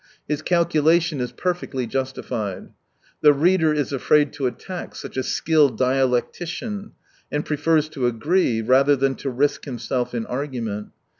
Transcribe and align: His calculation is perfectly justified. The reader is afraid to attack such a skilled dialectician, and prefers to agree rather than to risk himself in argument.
His 0.27 0.41
calculation 0.41 1.21
is 1.21 1.31
perfectly 1.31 1.85
justified. 1.85 2.69
The 3.21 3.33
reader 3.33 3.71
is 3.71 3.93
afraid 3.93 4.33
to 4.33 4.47
attack 4.47 4.95
such 4.95 5.15
a 5.15 5.21
skilled 5.21 5.77
dialectician, 5.77 6.93
and 7.31 7.45
prefers 7.45 7.87
to 7.89 8.07
agree 8.07 8.63
rather 8.63 8.95
than 8.95 9.13
to 9.17 9.29
risk 9.29 9.65
himself 9.65 10.15
in 10.15 10.25
argument. 10.25 10.87